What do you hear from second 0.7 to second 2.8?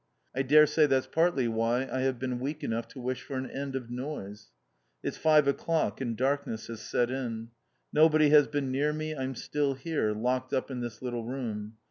that's partly why I have been weak